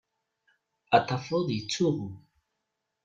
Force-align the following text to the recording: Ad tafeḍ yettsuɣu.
Ad 0.95 1.03
tafeḍ 1.07 1.47
yettsuɣu. 1.51 2.09